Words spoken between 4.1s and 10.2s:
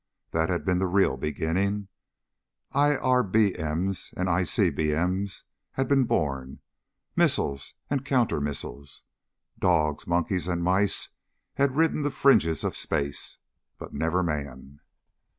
and ICBM's had been born. Missiles and counter missiles. Dogs,